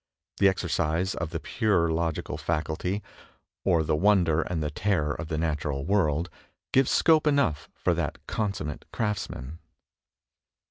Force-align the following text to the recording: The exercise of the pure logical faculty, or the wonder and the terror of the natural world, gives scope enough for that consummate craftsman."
The 0.39 0.47
exercise 0.49 1.13
of 1.13 1.29
the 1.29 1.39
pure 1.39 1.91
logical 1.91 2.35
faculty, 2.35 3.03
or 3.63 3.83
the 3.83 3.95
wonder 3.95 4.41
and 4.41 4.63
the 4.63 4.71
terror 4.71 5.13
of 5.13 5.27
the 5.27 5.37
natural 5.37 5.85
world, 5.85 6.27
gives 6.73 6.89
scope 6.89 7.27
enough 7.27 7.69
for 7.75 7.93
that 7.93 8.17
consummate 8.25 8.85
craftsman." 8.91 9.59